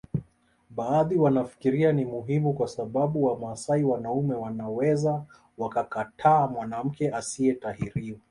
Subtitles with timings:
[0.69, 5.25] Baadhi wanafikiria ni muhimu kwa sababu Wamasai wanaume wanaweza
[5.57, 8.19] wakakataa mwanamke asiyetahiriwa